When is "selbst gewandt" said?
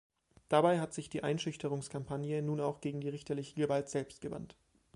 3.87-4.55